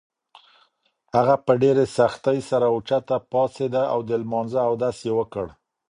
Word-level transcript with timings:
هغه 1.15 1.35
په 1.45 1.51
ډېرې 1.61 1.85
سختۍ 1.97 2.39
سره 2.49 2.65
اوچته 2.73 3.15
پاڅېده 3.31 3.83
او 3.93 3.99
د 4.09 4.11
لمانځه 4.21 4.61
اودس 4.69 4.97
یې 5.07 5.13
وکړ. 5.19 5.45